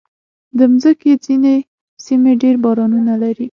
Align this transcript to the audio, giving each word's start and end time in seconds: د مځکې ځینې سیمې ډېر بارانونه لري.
د 0.57 0.59
مځکې 0.71 1.11
ځینې 1.25 1.55
سیمې 2.05 2.33
ډېر 2.41 2.55
بارانونه 2.63 3.13
لري. 3.23 3.47